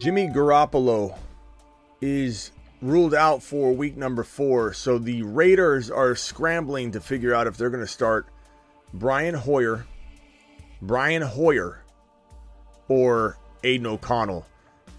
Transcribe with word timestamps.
Jimmy 0.00 0.28
Garoppolo 0.28 1.14
is 2.00 2.52
ruled 2.80 3.12
out 3.12 3.42
for 3.42 3.70
week 3.74 3.98
number 3.98 4.22
four. 4.22 4.72
So 4.72 4.96
the 4.96 5.22
Raiders 5.24 5.90
are 5.90 6.16
scrambling 6.16 6.92
to 6.92 7.02
figure 7.02 7.34
out 7.34 7.46
if 7.46 7.58
they're 7.58 7.68
going 7.68 7.84
to 7.84 7.86
start 7.86 8.26
Brian 8.94 9.34
Hoyer, 9.34 9.84
Brian 10.80 11.20
Hoyer, 11.20 11.82
or 12.88 13.36
Aidan 13.62 13.88
O'Connell. 13.88 14.46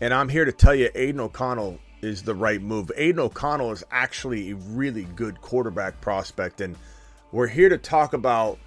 And 0.02 0.14
I'm 0.14 0.30
here 0.30 0.46
to 0.46 0.52
tell 0.52 0.76
you, 0.76 0.92
Aidan 0.94 1.22
O'Connell 1.22 1.80
is 2.04 2.22
the 2.22 2.36
right 2.36 2.62
move. 2.62 2.92
Aidan 2.96 3.22
O'Connell 3.22 3.72
is 3.72 3.84
actually 3.90 4.52
a 4.52 4.56
really 4.56 5.06
good 5.16 5.42
quarterback 5.42 6.00
prospect. 6.00 6.62
And 6.62 6.76
we're 7.32 7.48
here 7.48 7.70
to 7.70 7.80
talk 7.80 8.14
about 8.14 8.60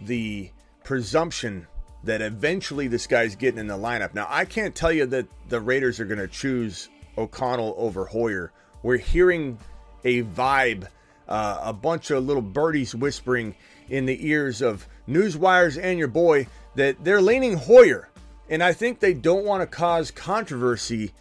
the 0.00 0.50
presumption 0.82 1.68
that 2.06 2.22
eventually 2.22 2.88
this 2.88 3.06
guy's 3.06 3.34
getting 3.34 3.58
in 3.58 3.66
the 3.66 3.76
lineup. 3.76 4.14
Now, 4.14 4.26
I 4.30 4.44
can't 4.44 4.74
tell 4.74 4.92
you 4.92 5.06
that 5.06 5.26
the 5.48 5.60
Raiders 5.60 6.00
are 6.00 6.04
going 6.04 6.20
to 6.20 6.28
choose 6.28 6.88
O'Connell 7.18 7.74
over 7.76 8.06
Hoyer. 8.06 8.52
We're 8.82 8.96
hearing 8.96 9.58
a 10.04 10.22
vibe, 10.22 10.86
uh, 11.28 11.60
a 11.62 11.72
bunch 11.72 12.10
of 12.10 12.24
little 12.24 12.42
birdies 12.42 12.94
whispering 12.94 13.56
in 13.88 14.06
the 14.06 14.28
ears 14.28 14.62
of 14.62 14.86
newswires 15.08 15.82
and 15.82 15.98
your 15.98 16.08
boy 16.08 16.46
that 16.76 17.02
they're 17.04 17.20
leaning 17.20 17.56
Hoyer. 17.56 18.08
And 18.48 18.62
I 18.62 18.72
think 18.72 19.00
they 19.00 19.14
don't 19.14 19.44
want 19.44 19.62
to 19.62 19.66
cause 19.66 20.12
controversy 20.12 21.12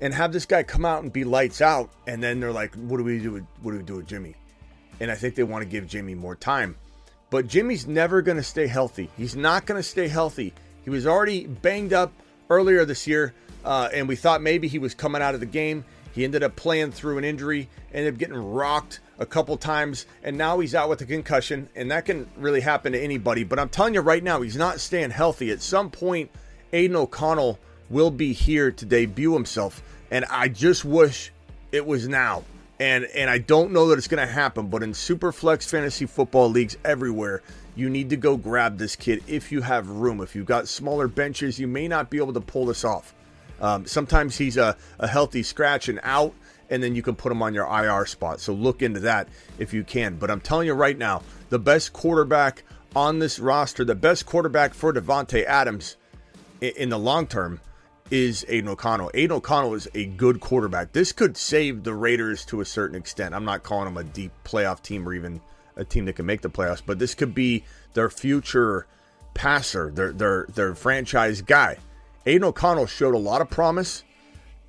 and 0.00 0.14
have 0.14 0.32
this 0.32 0.46
guy 0.46 0.62
come 0.62 0.86
out 0.86 1.02
and 1.02 1.12
be 1.12 1.24
lights 1.24 1.60
out. 1.60 1.90
And 2.06 2.22
then 2.22 2.40
they're 2.40 2.52
like, 2.52 2.74
what 2.74 2.96
do 2.96 3.04
we 3.04 3.18
do? 3.18 3.32
With, 3.32 3.46
what 3.60 3.72
do 3.72 3.76
we 3.76 3.84
do 3.84 3.96
with 3.96 4.06
Jimmy? 4.06 4.34
And 5.00 5.10
I 5.10 5.16
think 5.16 5.34
they 5.34 5.42
want 5.42 5.62
to 5.62 5.68
give 5.68 5.86
Jimmy 5.86 6.14
more 6.14 6.34
time. 6.34 6.76
But 7.34 7.48
Jimmy's 7.48 7.88
never 7.88 8.22
going 8.22 8.36
to 8.36 8.44
stay 8.44 8.68
healthy. 8.68 9.10
He's 9.16 9.34
not 9.34 9.66
going 9.66 9.76
to 9.76 9.82
stay 9.82 10.06
healthy. 10.06 10.54
He 10.84 10.90
was 10.90 11.04
already 11.04 11.48
banged 11.48 11.92
up 11.92 12.12
earlier 12.48 12.84
this 12.84 13.08
year, 13.08 13.34
uh, 13.64 13.88
and 13.92 14.06
we 14.06 14.14
thought 14.14 14.40
maybe 14.40 14.68
he 14.68 14.78
was 14.78 14.94
coming 14.94 15.20
out 15.20 15.34
of 15.34 15.40
the 15.40 15.46
game. 15.46 15.84
He 16.12 16.22
ended 16.22 16.44
up 16.44 16.54
playing 16.54 16.92
through 16.92 17.18
an 17.18 17.24
injury, 17.24 17.68
ended 17.92 18.14
up 18.14 18.20
getting 18.20 18.36
rocked 18.36 19.00
a 19.18 19.26
couple 19.26 19.56
times, 19.56 20.06
and 20.22 20.38
now 20.38 20.60
he's 20.60 20.76
out 20.76 20.88
with 20.88 21.00
a 21.00 21.06
concussion, 21.06 21.68
and 21.74 21.90
that 21.90 22.04
can 22.04 22.28
really 22.36 22.60
happen 22.60 22.92
to 22.92 23.02
anybody. 23.02 23.42
But 23.42 23.58
I'm 23.58 23.68
telling 23.68 23.94
you 23.94 24.00
right 24.00 24.22
now, 24.22 24.40
he's 24.40 24.54
not 24.54 24.78
staying 24.78 25.10
healthy. 25.10 25.50
At 25.50 25.60
some 25.60 25.90
point, 25.90 26.30
Aidan 26.72 26.94
O'Connell 26.94 27.58
will 27.90 28.12
be 28.12 28.32
here 28.32 28.70
to 28.70 28.86
debut 28.86 29.34
himself, 29.34 29.82
and 30.12 30.24
I 30.26 30.46
just 30.46 30.84
wish 30.84 31.32
it 31.72 31.84
was 31.84 32.06
now 32.06 32.44
and 32.80 33.04
and 33.14 33.30
I 33.30 33.38
don't 33.38 33.72
know 33.72 33.88
that 33.88 33.98
it's 33.98 34.08
going 34.08 34.26
to 34.26 34.32
happen, 34.32 34.68
but 34.68 34.82
in 34.82 34.92
Superflex 34.92 35.68
fantasy 35.68 36.06
football 36.06 36.48
leagues 36.48 36.76
everywhere, 36.84 37.42
you 37.76 37.88
need 37.88 38.10
to 38.10 38.16
go 38.16 38.36
grab 38.36 38.78
this 38.78 38.96
kid 38.96 39.22
if 39.26 39.52
you 39.52 39.62
have 39.62 39.88
room. 39.88 40.20
If 40.20 40.34
you've 40.34 40.46
got 40.46 40.68
smaller 40.68 41.08
benches, 41.08 41.58
you 41.58 41.66
may 41.66 41.88
not 41.88 42.10
be 42.10 42.18
able 42.18 42.32
to 42.32 42.40
pull 42.40 42.66
this 42.66 42.84
off. 42.84 43.14
Um, 43.60 43.86
sometimes 43.86 44.36
he's 44.36 44.56
a, 44.56 44.76
a 44.98 45.06
healthy 45.06 45.42
scratch 45.42 45.88
and 45.88 46.00
out, 46.02 46.34
and 46.68 46.82
then 46.82 46.94
you 46.94 47.02
can 47.02 47.14
put 47.14 47.30
him 47.30 47.42
on 47.42 47.54
your 47.54 47.66
IR 47.66 48.06
spot. 48.06 48.40
So 48.40 48.52
look 48.52 48.82
into 48.82 49.00
that 49.00 49.28
if 49.58 49.72
you 49.72 49.84
can. 49.84 50.16
But 50.16 50.30
I'm 50.30 50.40
telling 50.40 50.66
you 50.66 50.74
right 50.74 50.98
now, 50.98 51.22
the 51.50 51.58
best 51.58 51.92
quarterback 51.92 52.64
on 52.96 53.20
this 53.20 53.38
roster, 53.38 53.84
the 53.84 53.94
best 53.94 54.26
quarterback 54.26 54.74
for 54.74 54.92
Davante 54.92 55.44
Adams 55.44 55.96
in, 56.60 56.72
in 56.76 56.88
the 56.88 56.98
long 56.98 57.26
term 57.26 57.60
is 58.14 58.46
Aidan 58.48 58.68
O'Connell. 58.68 59.10
Aidan 59.12 59.38
O'Connell 59.38 59.74
is 59.74 59.88
a 59.92 60.06
good 60.06 60.38
quarterback. 60.38 60.92
This 60.92 61.10
could 61.10 61.36
save 61.36 61.82
the 61.82 61.94
Raiders 61.94 62.44
to 62.44 62.60
a 62.60 62.64
certain 62.64 62.96
extent. 62.96 63.34
I'm 63.34 63.44
not 63.44 63.64
calling 63.64 63.86
them 63.86 63.96
a 63.96 64.04
deep 64.04 64.30
playoff 64.44 64.80
team 64.82 65.08
or 65.08 65.14
even 65.14 65.40
a 65.74 65.84
team 65.84 66.04
that 66.04 66.12
can 66.12 66.24
make 66.24 66.40
the 66.40 66.48
playoffs, 66.48 66.80
but 66.86 67.00
this 67.00 67.12
could 67.12 67.34
be 67.34 67.64
their 67.94 68.08
future 68.08 68.86
passer, 69.34 69.90
their 69.90 70.12
their 70.12 70.46
their 70.54 70.76
franchise 70.76 71.42
guy. 71.42 71.78
Aidan 72.24 72.44
O'Connell 72.44 72.86
showed 72.86 73.16
a 73.16 73.18
lot 73.18 73.40
of 73.40 73.50
promise, 73.50 74.04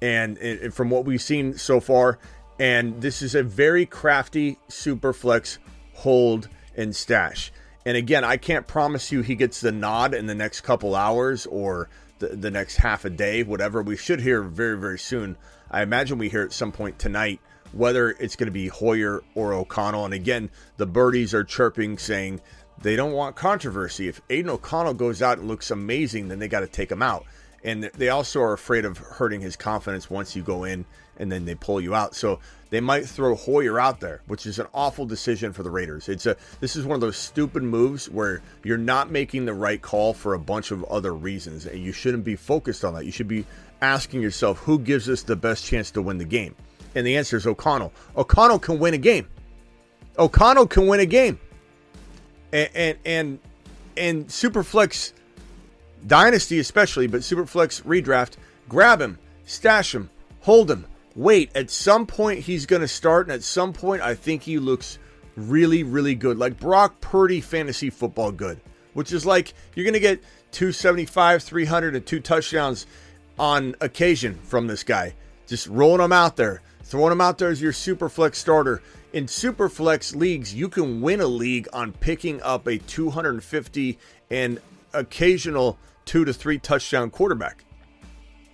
and, 0.01 0.39
and 0.39 0.73
from 0.73 0.89
what 0.89 1.05
we've 1.05 1.21
seen 1.21 1.55
so 1.55 1.79
far, 1.79 2.17
and 2.59 2.99
this 2.99 3.21
is 3.21 3.35
a 3.35 3.43
very 3.43 3.85
crafty 3.85 4.57
super 4.69 5.13
flex 5.13 5.59
hold 5.93 6.49
and 6.75 6.95
stash. 6.95 7.51
And 7.85 7.95
again, 7.95 8.23
I 8.23 8.37
can't 8.37 8.65
promise 8.65 9.11
you 9.11 9.21
he 9.21 9.35
gets 9.35 9.61
the 9.61 9.71
nod 9.71 10.15
in 10.15 10.25
the 10.25 10.33
next 10.33 10.61
couple 10.61 10.95
hours 10.95 11.45
or 11.45 11.89
the, 12.29 12.35
the 12.35 12.51
next 12.51 12.77
half 12.77 13.05
a 13.05 13.09
day, 13.09 13.43
whatever. 13.43 13.81
We 13.81 13.97
should 13.97 14.21
hear 14.21 14.41
very, 14.41 14.77
very 14.77 14.99
soon. 14.99 15.37
I 15.69 15.81
imagine 15.81 16.17
we 16.17 16.29
hear 16.29 16.43
at 16.43 16.53
some 16.53 16.71
point 16.71 16.99
tonight 16.99 17.39
whether 17.71 18.11
it's 18.11 18.35
going 18.35 18.47
to 18.47 18.51
be 18.51 18.67
Hoyer 18.67 19.21
or 19.33 19.53
O'Connell. 19.53 20.05
And 20.05 20.13
again, 20.13 20.49
the 20.77 20.85
birdies 20.85 21.33
are 21.33 21.43
chirping 21.43 21.97
saying 21.97 22.41
they 22.81 22.95
don't 22.95 23.11
want 23.11 23.35
controversy. 23.35 24.07
If 24.07 24.21
Aidan 24.29 24.51
O'Connell 24.51 24.93
goes 24.93 25.21
out 25.21 25.39
and 25.39 25.47
looks 25.47 25.71
amazing, 25.71 26.27
then 26.27 26.39
they 26.39 26.47
got 26.47 26.61
to 26.61 26.67
take 26.67 26.91
him 26.91 27.01
out. 27.01 27.25
And 27.65 27.83
they 27.83 28.09
also 28.09 28.41
are 28.41 28.53
afraid 28.53 28.85
of 28.85 28.99
hurting 28.99 29.41
his 29.41 29.55
confidence 29.55 30.07
once 30.07 30.35
you 30.35 30.43
go 30.43 30.63
in 30.63 30.85
and 31.17 31.31
then 31.31 31.45
they 31.45 31.55
pull 31.55 31.81
you 31.81 31.95
out. 31.95 32.15
So 32.15 32.39
they 32.69 32.79
might 32.79 33.07
throw 33.07 33.35
Hoyer 33.35 33.79
out 33.79 33.99
there, 33.99 34.21
which 34.27 34.45
is 34.45 34.59
an 34.59 34.67
awful 34.73 35.05
decision 35.05 35.51
for 35.51 35.63
the 35.63 35.71
Raiders. 35.71 36.07
It's 36.07 36.27
a 36.27 36.37
this 36.59 36.75
is 36.75 36.85
one 36.85 36.95
of 36.95 37.01
those 37.01 37.17
stupid 37.17 37.63
moves 37.63 38.07
where 38.09 38.41
you're 38.63 38.77
not 38.77 39.09
making 39.09 39.45
the 39.45 39.53
right 39.53 39.81
call 39.81 40.13
for 40.13 40.35
a 40.35 40.39
bunch 40.39 40.69
of 40.69 40.83
other 40.85 41.13
reasons, 41.13 41.65
and 41.65 41.79
you 41.79 41.91
shouldn't 41.91 42.23
be 42.23 42.35
focused 42.35 42.85
on 42.85 42.93
that. 42.93 43.05
You 43.05 43.11
should 43.11 43.27
be 43.27 43.45
asking 43.81 44.21
yourself 44.21 44.59
who 44.59 44.77
gives 44.77 45.09
us 45.09 45.23
the 45.23 45.35
best 45.35 45.65
chance 45.65 45.89
to 45.91 46.01
win 46.01 46.19
the 46.19 46.25
game. 46.25 46.55
And 46.93 47.05
the 47.05 47.17
answer 47.17 47.35
is 47.35 47.47
O'Connell. 47.47 47.91
O'Connell 48.15 48.59
can 48.59 48.77
win 48.77 48.93
a 48.93 48.99
game. 48.99 49.27
O'Connell 50.19 50.67
can 50.67 50.87
win 50.87 50.99
a 50.99 51.05
game. 51.05 51.39
And 52.53 52.69
and 52.75 52.97
and, 53.05 53.39
and 53.97 54.27
Superflex 54.27 55.13
Dynasty 56.07 56.59
especially, 56.59 57.07
but 57.07 57.21
Superflex 57.21 57.83
redraft, 57.83 58.33
grab 58.69 59.01
him, 59.01 59.17
stash 59.45 59.95
him, 59.95 60.09
hold 60.41 60.69
him 60.69 60.85
wait, 61.15 61.49
at 61.55 61.71
some 61.71 62.05
point 62.05 62.41
he's 62.41 62.65
going 62.65 62.81
to 62.81 62.87
start, 62.87 63.27
and 63.27 63.33
at 63.33 63.43
some 63.43 63.73
point 63.73 64.01
I 64.01 64.13
think 64.13 64.43
he 64.43 64.59
looks 64.59 64.99
really, 65.35 65.83
really 65.83 66.15
good. 66.15 66.37
Like 66.37 66.59
Brock 66.59 66.99
Purdy 67.01 67.41
fantasy 67.41 67.89
football 67.89 68.31
good, 68.31 68.59
which 68.93 69.11
is 69.11 69.25
like 69.25 69.53
you're 69.73 69.85
going 69.85 69.93
to 69.93 69.99
get 69.99 70.21
275, 70.51 71.43
300, 71.43 71.95
and 71.95 72.05
two 72.05 72.19
touchdowns 72.19 72.85
on 73.39 73.75
occasion 73.81 74.35
from 74.43 74.67
this 74.67 74.83
guy. 74.83 75.13
Just 75.47 75.67
rolling 75.67 75.99
them 75.99 76.11
out 76.11 76.35
there, 76.35 76.61
throwing 76.83 77.09
them 77.09 77.21
out 77.21 77.37
there 77.37 77.49
as 77.49 77.61
your 77.61 77.71
Superflex 77.73 78.35
starter. 78.35 78.81
In 79.13 79.27
Superflex 79.27 80.15
leagues, 80.15 80.53
you 80.53 80.67
can 80.67 81.01
win 81.01 81.21
a 81.21 81.27
league 81.27 81.67
on 81.71 81.93
picking 81.93 82.41
up 82.41 82.67
a 82.67 82.77
250 82.77 83.97
and 84.29 84.59
occasional 84.93 85.77
two 86.05 86.25
to 86.25 86.33
three 86.33 86.57
touchdown 86.57 87.09
quarterback 87.09 87.65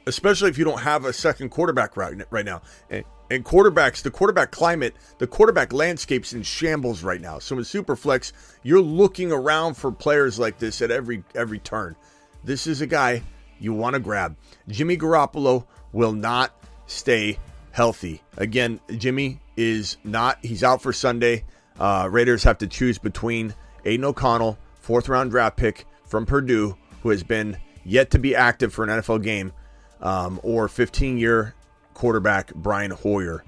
especially 0.06 0.50
if 0.50 0.58
you 0.58 0.66
don't 0.66 0.82
have 0.82 1.06
a 1.06 1.14
second 1.14 1.50
quarterback 1.50 1.96
right, 1.98 2.16
right 2.30 2.46
now. 2.46 2.62
And, 2.90 3.04
and 3.30 3.46
quarterbacks, 3.46 4.02
the 4.02 4.12
quarterback 4.12 4.52
climate, 4.52 4.94
the 5.18 5.28
quarterback 5.28 5.72
landscape's 5.72 6.34
in 6.34 6.44
shambles 6.44 7.02
right 7.02 7.22
now. 7.22 7.40
So 7.40 7.58
in 7.58 7.64
Superflex, 7.64 8.34
you're 8.64 8.82
looking 8.82 9.32
around 9.32 9.76
for 9.76 9.92
players 9.92 10.38
like 10.38 10.58
this 10.58 10.82
at 10.82 10.92
every 10.92 11.24
every 11.34 11.60
turn. 11.60 11.96
This 12.44 12.68
is 12.68 12.82
a 12.82 12.88
guy 12.88 13.24
you 13.60 13.74
want 13.74 13.94
to 13.94 14.02
grab. 14.02 14.36
Jimmy 14.68 14.98
Garoppolo 14.98 15.66
will 15.94 16.12
not 16.12 16.52
stay 16.88 17.40
healthy. 17.72 18.22
Again, 18.36 18.82
Jimmy 18.98 19.40
is 19.56 19.96
not. 20.04 20.44
He's 20.44 20.64
out 20.64 20.82
for 20.82 20.92
Sunday. 20.92 21.46
Uh, 21.80 22.10
Raiders 22.12 22.44
have 22.44 22.58
to 22.58 22.68
choose 22.68 22.98
between 22.98 23.56
Aidan 23.86 24.04
O'Connell, 24.04 24.58
fourth 24.76 25.08
round 25.08 25.32
draft 25.32 25.56
pick 25.56 25.86
from 26.06 26.26
Purdue, 26.26 26.76
who 27.02 27.10
has 27.10 27.24
been 27.24 27.58
yet 27.84 28.12
to 28.12 28.20
be 28.20 28.36
active 28.36 28.74
for 28.74 28.84
an 28.84 28.90
NFL 28.90 29.24
game, 29.24 29.54
um, 30.02 30.40
or 30.44 30.68
15 30.68 31.18
year 31.18 31.56
quarterback 31.94 32.54
Brian 32.56 32.92
Hoyer. 32.92 33.44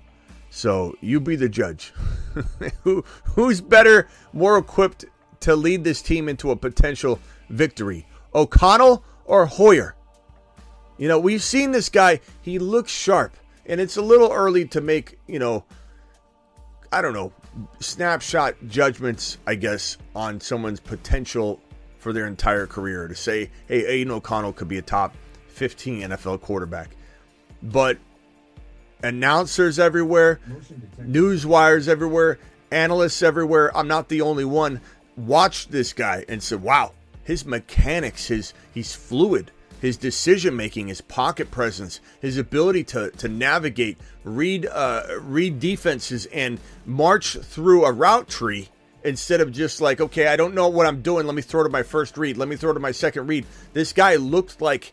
So 0.49 0.95
you 1.01 1.19
be 1.19 1.35
the 1.35 1.49
judge. 1.49 1.93
Who 2.83 3.03
who's 3.23 3.59
better, 3.59 4.07
more 4.33 4.59
equipped 4.59 5.05
to 5.39 5.55
lead 5.55 5.83
this 5.83 6.01
team 6.03 6.29
into 6.29 6.51
a 6.51 6.55
potential 6.55 7.19
victory? 7.49 8.05
O'Connell 8.35 9.03
or 9.25 9.47
Hoyer? 9.47 9.95
You 10.99 11.07
know, 11.07 11.19
we've 11.19 11.41
seen 11.41 11.71
this 11.71 11.89
guy, 11.89 12.19
he 12.43 12.59
looks 12.59 12.91
sharp, 12.91 13.35
and 13.65 13.81
it's 13.81 13.97
a 13.97 14.01
little 14.01 14.31
early 14.31 14.65
to 14.67 14.81
make, 14.81 15.17
you 15.25 15.39
know, 15.39 15.65
I 16.91 17.01
don't 17.01 17.13
know, 17.13 17.33
snapshot 17.79 18.55
judgments, 18.67 19.39
I 19.47 19.55
guess, 19.55 19.97
on 20.15 20.39
someone's 20.39 20.79
potential 20.79 21.59
for 22.03 22.13
their 22.13 22.27
entire 22.27 22.67
career 22.67 23.07
to 23.07 23.15
say, 23.15 23.49
hey, 23.67 23.85
Aidan 23.85 24.11
O'Connell 24.11 24.53
could 24.53 24.67
be 24.67 24.77
a 24.77 24.81
top 24.81 25.15
15 25.47 26.01
NFL 26.01 26.41
quarterback. 26.41 26.89
But 27.63 27.97
announcers 29.01 29.79
everywhere, 29.79 30.41
news 30.99 31.45
wires 31.45 31.87
everywhere, 31.87 32.39
analysts 32.71 33.23
everywhere. 33.23 33.75
I'm 33.75 33.87
not 33.87 34.09
the 34.09 34.21
only 34.21 34.45
one. 34.45 34.81
Watched 35.15 35.71
this 35.71 35.93
guy 35.93 36.25
and 36.27 36.43
said, 36.43 36.61
"Wow, 36.61 36.91
his 37.23 37.45
mechanics, 37.45 38.27
his 38.27 38.53
he's 38.73 38.95
fluid, 38.95 39.51
his 39.79 39.95
decision 39.95 40.55
making, 40.55 40.87
his 40.87 41.01
pocket 41.01 41.51
presence, 41.51 42.01
his 42.19 42.37
ability 42.37 42.83
to 42.85 43.11
to 43.11 43.27
navigate, 43.29 43.97
read 44.23 44.65
uh, 44.65 45.03
read 45.21 45.59
defenses, 45.59 46.25
and 46.33 46.59
march 46.85 47.37
through 47.37 47.85
a 47.85 47.91
route 47.91 48.27
tree." 48.27 48.69
Instead 49.05 49.41
of 49.41 49.51
just 49.51 49.81
like, 49.81 49.99
okay, 49.99 50.27
I 50.27 50.35
don't 50.35 50.53
know 50.53 50.69
what 50.69 50.87
I'm 50.87 51.01
doing. 51.01 51.25
Let 51.25 51.35
me 51.35 51.41
throw 51.41 51.63
to 51.63 51.69
my 51.69 51.83
first 51.83 52.17
read. 52.17 52.37
Let 52.37 52.47
me 52.47 52.55
throw 52.55 52.73
to 52.73 52.79
my 52.79 52.91
second 52.91 53.27
read. 53.27 53.45
This 53.73 53.91
guy 53.91 54.15
looked 54.15 54.61
like 54.61 54.91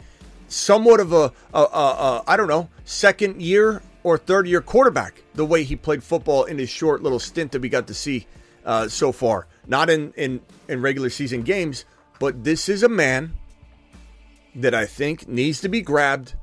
somewhat 0.49 1.01
of 1.01 1.13
a, 1.13 1.33
a, 1.55 1.61
a, 1.61 1.63
a 1.63 2.25
I 2.27 2.37
don't 2.37 2.49
know, 2.49 2.69
second 2.85 3.41
year 3.41 3.83
or 4.03 4.19
third 4.19 4.49
year 4.49 4.61
quarterback, 4.61 5.23
the 5.35 5.45
way 5.45 5.63
he 5.63 5.77
played 5.77 6.03
football 6.03 6.45
in 6.45 6.59
his 6.59 6.71
short 6.71 7.03
little 7.03 7.19
stint 7.19 7.53
that 7.53 7.63
we 7.63 7.69
got 7.69 7.87
to 7.87 7.95
see 7.95 8.27
uh, 8.65 8.89
so 8.89 9.13
far. 9.13 9.47
Not 9.67 9.91
in, 9.91 10.13
in, 10.17 10.41
in 10.69 10.83
regular 10.83 11.11
season 11.11 11.43
games, 11.43 11.85
but 12.19 12.45
this 12.45 12.69
is 12.69 12.83
a 12.83 12.89
man 12.89 13.35
that 14.55 14.75
I 14.75 14.87
think 14.87 15.29
needs 15.29 15.61
to 15.61 15.69
be 15.69 15.81
grabbed. 15.81 16.35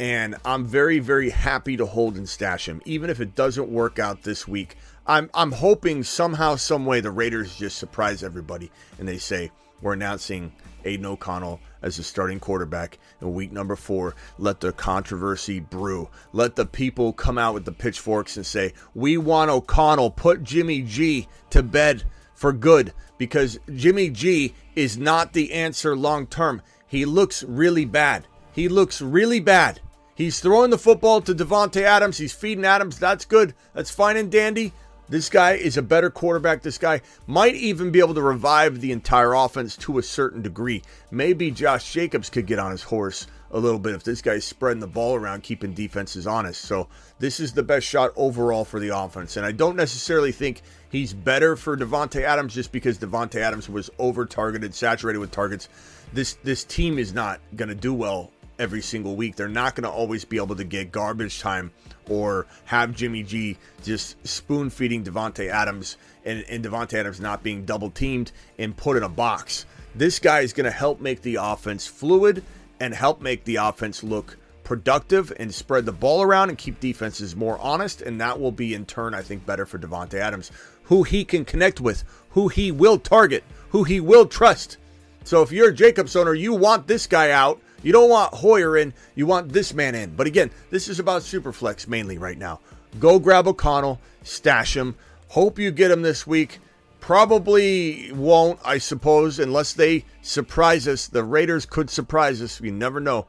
And 0.00 0.36
I'm 0.46 0.64
very, 0.64 0.98
very 0.98 1.28
happy 1.28 1.76
to 1.76 1.84
hold 1.84 2.16
and 2.16 2.26
stash 2.26 2.66
him, 2.66 2.80
even 2.86 3.10
if 3.10 3.20
it 3.20 3.34
doesn't 3.34 3.68
work 3.68 3.98
out 3.98 4.22
this 4.22 4.48
week. 4.48 4.78
I'm, 5.06 5.28
I'm 5.34 5.52
hoping 5.52 6.04
somehow, 6.04 6.56
some 6.56 6.86
way, 6.86 7.02
the 7.02 7.10
Raiders 7.10 7.54
just 7.54 7.76
surprise 7.76 8.22
everybody 8.22 8.72
and 8.98 9.06
they 9.06 9.18
say, 9.18 9.52
We're 9.82 9.92
announcing 9.92 10.52
Aidan 10.86 11.04
O'Connell 11.04 11.60
as 11.82 11.98
the 11.98 12.02
starting 12.02 12.40
quarterback 12.40 12.98
in 13.20 13.34
week 13.34 13.52
number 13.52 13.76
four. 13.76 14.14
Let 14.38 14.60
the 14.60 14.72
controversy 14.72 15.60
brew. 15.60 16.08
Let 16.32 16.56
the 16.56 16.64
people 16.64 17.12
come 17.12 17.36
out 17.36 17.52
with 17.52 17.66
the 17.66 17.72
pitchforks 17.72 18.38
and 18.38 18.46
say, 18.46 18.72
We 18.94 19.18
want 19.18 19.50
O'Connell. 19.50 20.12
Put 20.12 20.42
Jimmy 20.42 20.80
G 20.80 21.28
to 21.50 21.62
bed 21.62 22.04
for 22.32 22.54
good 22.54 22.94
because 23.18 23.60
Jimmy 23.76 24.08
G 24.08 24.54
is 24.74 24.96
not 24.96 25.34
the 25.34 25.52
answer 25.52 25.94
long 25.94 26.26
term. 26.26 26.62
He 26.86 27.04
looks 27.04 27.42
really 27.42 27.84
bad. 27.84 28.26
He 28.52 28.66
looks 28.70 29.02
really 29.02 29.40
bad. 29.40 29.80
He's 30.20 30.38
throwing 30.38 30.68
the 30.68 30.76
football 30.76 31.22
to 31.22 31.34
Davante 31.34 31.80
Adams. 31.80 32.18
He's 32.18 32.34
feeding 32.34 32.66
Adams. 32.66 32.98
That's 32.98 33.24
good. 33.24 33.54
That's 33.72 33.88
fine 33.88 34.18
and 34.18 34.30
dandy. 34.30 34.74
This 35.08 35.30
guy 35.30 35.52
is 35.52 35.78
a 35.78 35.82
better 35.82 36.10
quarterback. 36.10 36.60
This 36.60 36.76
guy 36.76 37.00
might 37.26 37.54
even 37.54 37.90
be 37.90 38.00
able 38.00 38.12
to 38.12 38.20
revive 38.20 38.82
the 38.82 38.92
entire 38.92 39.32
offense 39.32 39.78
to 39.78 39.96
a 39.96 40.02
certain 40.02 40.42
degree. 40.42 40.82
Maybe 41.10 41.50
Josh 41.50 41.90
Jacobs 41.90 42.28
could 42.28 42.44
get 42.44 42.58
on 42.58 42.70
his 42.70 42.82
horse 42.82 43.28
a 43.50 43.58
little 43.58 43.78
bit 43.78 43.94
if 43.94 44.02
this 44.02 44.20
guy's 44.20 44.44
spreading 44.44 44.80
the 44.80 44.86
ball 44.86 45.14
around, 45.14 45.42
keeping 45.42 45.72
defenses 45.72 46.26
honest. 46.26 46.60
So, 46.60 46.88
this 47.18 47.40
is 47.40 47.54
the 47.54 47.62
best 47.62 47.86
shot 47.86 48.12
overall 48.14 48.66
for 48.66 48.78
the 48.78 48.94
offense. 48.94 49.38
And 49.38 49.46
I 49.46 49.52
don't 49.52 49.74
necessarily 49.74 50.32
think 50.32 50.60
he's 50.90 51.14
better 51.14 51.56
for 51.56 51.78
Davante 51.78 52.20
Adams 52.20 52.54
just 52.54 52.72
because 52.72 52.98
Davante 52.98 53.36
Adams 53.36 53.70
was 53.70 53.88
over 53.98 54.26
targeted, 54.26 54.74
saturated 54.74 55.18
with 55.18 55.30
targets. 55.30 55.70
This 56.12 56.34
this 56.44 56.62
team 56.62 56.98
is 56.98 57.14
not 57.14 57.40
going 57.56 57.70
to 57.70 57.74
do 57.74 57.94
well 57.94 58.30
every 58.60 58.82
single 58.82 59.16
week. 59.16 59.34
They're 59.34 59.48
not 59.48 59.74
going 59.74 59.84
to 59.84 59.90
always 59.90 60.24
be 60.24 60.36
able 60.36 60.54
to 60.56 60.64
get 60.64 60.92
garbage 60.92 61.40
time 61.40 61.72
or 62.08 62.46
have 62.66 62.94
Jimmy 62.94 63.22
G 63.22 63.56
just 63.82 64.24
spoon 64.26 64.70
feeding 64.70 65.02
Davante 65.02 65.48
Adams 65.48 65.96
and, 66.24 66.44
and 66.48 66.64
Davante 66.64 66.94
Adams 66.94 67.20
not 67.20 67.42
being 67.42 67.64
double 67.64 67.90
teamed 67.90 68.30
and 68.58 68.76
put 68.76 68.96
in 68.96 69.02
a 69.02 69.08
box. 69.08 69.64
This 69.94 70.18
guy 70.18 70.40
is 70.40 70.52
going 70.52 70.66
to 70.66 70.70
help 70.70 71.00
make 71.00 71.22
the 71.22 71.36
offense 71.36 71.86
fluid 71.86 72.44
and 72.78 72.94
help 72.94 73.20
make 73.20 73.44
the 73.44 73.56
offense 73.56 74.04
look 74.04 74.36
productive 74.62 75.32
and 75.38 75.52
spread 75.52 75.84
the 75.84 75.92
ball 75.92 76.22
around 76.22 76.48
and 76.48 76.58
keep 76.58 76.78
defenses 76.78 77.34
more 77.34 77.58
honest. 77.58 78.02
And 78.02 78.20
that 78.20 78.38
will 78.38 78.52
be, 78.52 78.74
in 78.74 78.86
turn, 78.86 79.14
I 79.14 79.22
think, 79.22 79.44
better 79.44 79.66
for 79.66 79.78
Davante 79.78 80.14
Adams, 80.14 80.52
who 80.84 81.02
he 81.02 81.24
can 81.24 81.44
connect 81.44 81.80
with, 81.80 82.04
who 82.30 82.48
he 82.48 82.70
will 82.70 82.98
target, 82.98 83.42
who 83.70 83.84
he 83.84 83.98
will 84.00 84.26
trust. 84.26 84.76
So 85.24 85.42
if 85.42 85.50
you're 85.50 85.70
a 85.70 85.74
Jacobs 85.74 86.14
owner, 86.14 86.34
you 86.34 86.54
want 86.54 86.86
this 86.86 87.06
guy 87.06 87.30
out 87.30 87.60
you 87.82 87.92
don't 87.92 88.10
want 88.10 88.34
Hoyer 88.34 88.76
in, 88.76 88.92
you 89.14 89.26
want 89.26 89.52
this 89.52 89.72
man 89.74 89.94
in. 89.94 90.14
But 90.14 90.26
again, 90.26 90.50
this 90.70 90.88
is 90.88 90.98
about 90.98 91.22
Superflex 91.22 91.88
mainly 91.88 92.18
right 92.18 92.38
now. 92.38 92.60
Go 92.98 93.18
grab 93.18 93.46
O'Connell, 93.46 94.00
stash 94.22 94.76
him. 94.76 94.96
Hope 95.28 95.58
you 95.58 95.70
get 95.70 95.90
him 95.90 96.02
this 96.02 96.26
week. 96.26 96.58
Probably 97.00 98.12
won't, 98.12 98.60
I 98.64 98.78
suppose, 98.78 99.38
unless 99.38 99.72
they 99.72 100.04
surprise 100.22 100.86
us. 100.86 101.06
The 101.06 101.24
Raiders 101.24 101.64
could 101.64 101.88
surprise 101.88 102.42
us. 102.42 102.60
You 102.60 102.72
never 102.72 103.00
know. 103.00 103.26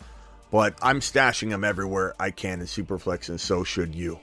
But 0.52 0.76
I'm 0.82 1.00
stashing 1.00 1.50
him 1.50 1.64
everywhere 1.64 2.14
I 2.20 2.32
can 2.32 2.60
in 2.60 2.66
Superflex, 2.66 3.30
and 3.30 3.40
so 3.40 3.64
should 3.64 3.96
you. 3.96 4.20